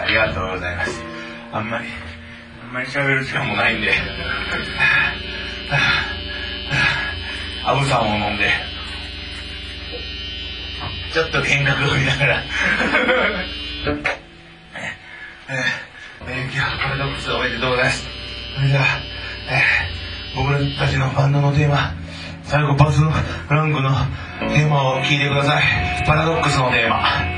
[0.00, 1.02] ありがとうございます。
[1.52, 1.86] あんまり、
[2.62, 3.92] あんまり喋る時間もないんで。
[7.64, 8.50] アブさんを飲んで、
[11.12, 18.06] ちょっと幻覚を見ながら、えー、えー、今日パラドックスおめでとうございます。
[18.56, 18.84] それでは、
[19.50, 21.92] えー、僕たちのバンドのテーマ、
[22.44, 23.02] 最後バズ
[23.50, 23.90] ランクの
[24.54, 25.62] テーマを聞いてください。
[26.06, 27.37] パラドックスのテーマ。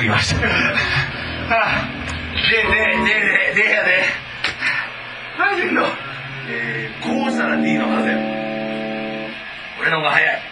[0.00, 0.48] すぎました。
[0.48, 0.52] は
[1.52, 1.88] あ、
[2.50, 4.04] で、ね、で、で、でやで。
[5.38, 5.82] 何してんの？
[6.48, 8.16] えー、こうしたら D のはずや。
[9.78, 10.42] 俺の方が早い。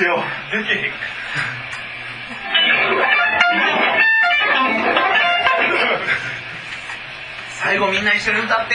[0.00, 0.20] しよう。
[0.56, 0.92] できへん。
[7.50, 8.74] 最後みんな一緒に歌って。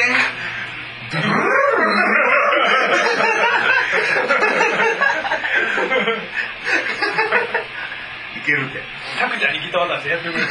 [8.37, 8.83] いけるって。
[9.19, 10.43] タクちゃんにギター渡してやってくれ。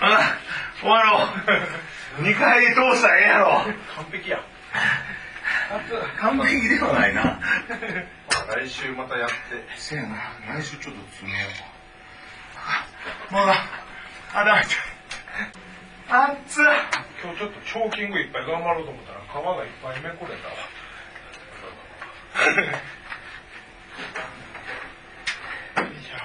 [0.00, 0.36] あ、
[0.80, 1.28] 終わろ
[2.18, 2.22] う。
[2.22, 3.62] 2回通したらええやろ。
[3.94, 4.40] 完璧や。
[6.18, 7.38] 完璧ではないな。
[8.48, 9.34] 来週またやって。
[9.76, 10.16] せやな。
[10.56, 11.50] 来週ちょっと詰めよう。
[13.32, 13.54] まだ、
[14.32, 14.62] あ、だめ
[16.08, 16.56] あっつ。
[17.22, 20.54] 今日ちょっとチョーキングいっぱい頑張ろうと思ったら皮がいっぱいめくれたわ。
[26.00, 26.16] じゃ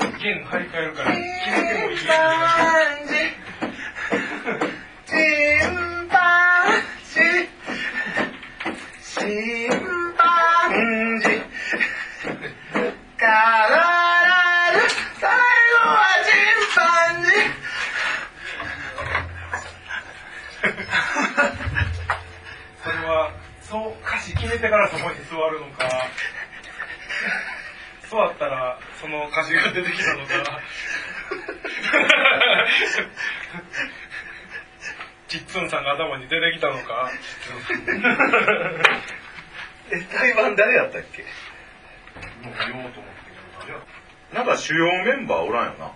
[0.00, 1.20] あ、弦張り替えるから、決
[1.50, 2.04] めてもいいチ
[28.14, 30.60] 座ったら、その歌詞が出てきたのか、
[35.26, 37.10] キッツンさんが頭に出てきたのか、
[39.90, 41.22] え対バン誰やったっけ？
[41.22, 41.28] も
[42.52, 43.20] う言おうと思って
[43.66, 43.80] けど、
[44.32, 45.90] なんか主要メンバーおらんよな。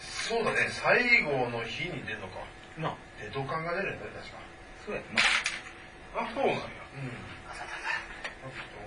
[0.00, 2.40] そうだね、最後の日に出るのか。
[2.78, 2.96] な。
[3.20, 4.38] で、土管が出るんだよ、確か。
[4.84, 5.20] そうやな。
[6.22, 6.58] あ、そうなんや。
[6.58, 6.60] うん。
[7.46, 7.62] あと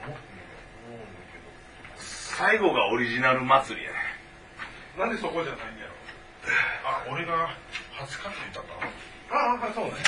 [0.05, 0.25] 思って
[0.85, 1.05] 思うんだ
[2.39, 3.99] 最後がオリジナル祭りやね
[4.95, 5.99] なんでそこじゃないんやろ。
[6.87, 7.51] あ、俺が
[7.99, 8.79] 初勝つ言ったか
[9.27, 9.99] ああ、そうね。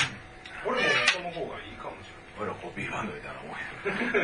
[0.64, 2.08] 俺もその方がいいかもし
[2.40, 3.60] 俺らコピーバンドみたいなもんや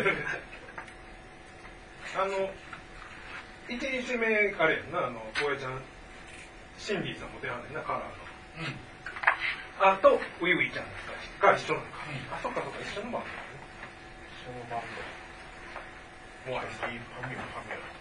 [0.01, 0.25] れない。
[2.17, 2.49] あの、
[3.69, 5.77] 1日目、あれやんな、あの、小江ちゃん、
[6.79, 8.09] シンディさんも出はんねんな、カラーの。
[8.57, 8.73] うん。
[9.85, 10.87] あと、ウィウィちゃん
[11.41, 11.99] が一緒なのか。
[12.33, 13.49] あ、そっかそっか、一緒のバンドだね。
[14.45, 14.81] そのバン
[16.47, 16.53] ド。
[16.53, 17.98] もう、いいファミー。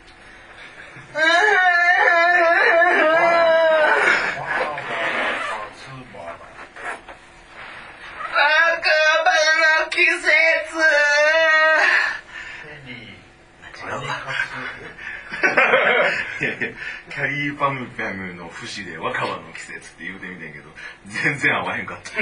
[16.39, 16.69] いやいや
[17.09, 20.65] キャリーパムパムの節で若葉の季節って言うてみてんけど
[21.07, 22.11] 全然合わへんかった。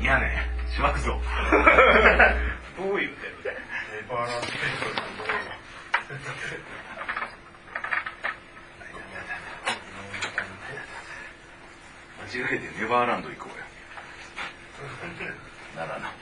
[0.00, 1.20] いやねしばくぞ。
[2.76, 3.56] どう言うてる
[3.96, 5.56] ネバーランドテイクの動画。
[12.28, 13.56] 間違えてネバーランド行こう
[15.80, 16.12] やならな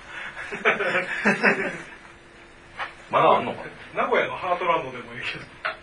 [3.10, 5.18] まだあんのか名古屋のハートランドでもい？
[5.18, 5.44] いけど。
[5.64, 5.74] あ、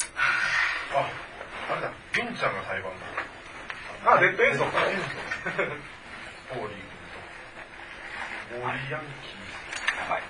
[1.74, 2.94] あれだ、ピンちゃんが裁判
[4.06, 4.12] だ。
[4.14, 4.78] あ、レッドエンソンか。
[6.48, 6.78] ポーリー
[8.50, 8.66] 君と。
[8.66, 10.00] オーリーヤンキー。
[10.00, 10.24] やばい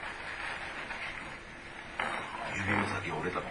[2.57, 3.45] 指の先折れたの。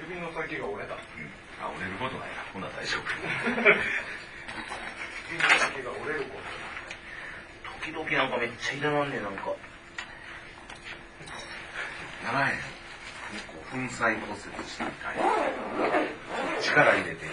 [0.00, 0.94] 指の先が折れた。
[0.94, 1.28] うん。
[1.60, 2.40] あ折れることないな。
[2.52, 3.04] ほな大丈夫。
[5.28, 7.84] 指の先が折れること。
[7.84, 9.52] 時々なんかめっちゃ痛なんねなんか。
[12.24, 15.16] ならへん結構粉砕骨折したみたい。
[16.62, 17.26] 力入れて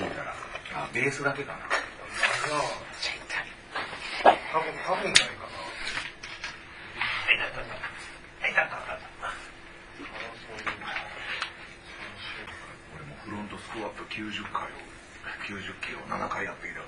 [0.00, 0.34] 引いたら。
[0.74, 1.58] あベースだけかな。
[1.58, 2.62] めっあ
[2.98, 4.38] ちゃ痛い。
[4.50, 5.28] 多分、多分ない痛い
[7.36, 7.60] 痛い
[8.40, 8.82] 痛い痛い
[13.52, 14.66] 俺もフロントスクワット90回を
[15.44, 16.80] 90キロ7回やってきた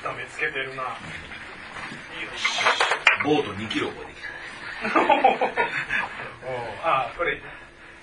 [0.00, 0.82] 痛めつけてるな。
[3.24, 4.20] ボート2キロ超えてき
[4.92, 5.00] た
[7.06, 7.40] あ、これ。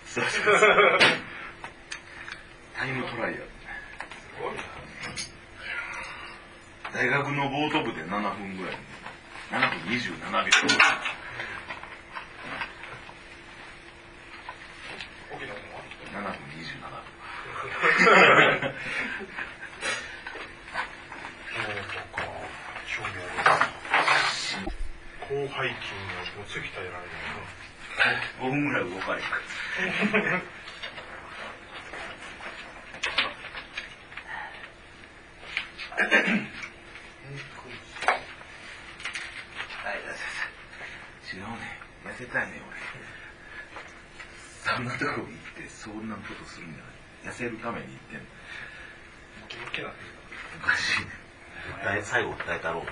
[0.05, 0.99] そうそうそう
[2.75, 3.47] タイムトライアルす
[4.41, 4.63] ごいな。
[6.93, 8.75] 大学のボート部で7分ぐらい
[9.51, 10.71] 7分27秒7分。
[16.51, 17.01] 27秒
[21.91, 22.23] 京都か、
[22.85, 23.11] 兵庫
[25.27, 27.09] 広背筋がごつき鍛えられる
[28.39, 29.27] 5分ぐらい動かれへん
[41.33, 41.47] 違うね
[42.05, 42.61] 痩せたいね
[45.01, 48.25] 俺そんなとこ行ってそんなことするんじゃない痩せるために行ってんの
[49.47, 49.97] キムキなんで
[50.63, 51.07] おかしいね
[52.03, 52.83] 最後訴えたろう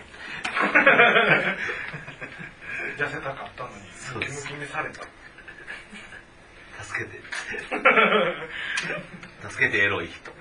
[2.97, 3.75] 痩せたかったのに
[4.15, 5.05] ムキムキにされた
[6.83, 7.21] 助けて。
[9.49, 10.31] 助けてエロい人。